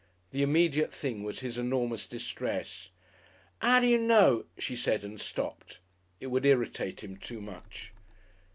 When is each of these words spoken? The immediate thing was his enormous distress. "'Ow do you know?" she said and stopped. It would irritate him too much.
The 0.31 0.41
immediate 0.41 0.91
thing 0.91 1.21
was 1.21 1.41
his 1.41 1.59
enormous 1.59 2.07
distress. 2.07 2.89
"'Ow 3.61 3.81
do 3.81 3.85
you 3.85 3.99
know?" 3.99 4.45
she 4.57 4.75
said 4.75 5.03
and 5.03 5.21
stopped. 5.21 5.79
It 6.19 6.25
would 6.33 6.43
irritate 6.43 7.03
him 7.03 7.17
too 7.17 7.39
much. 7.39 7.93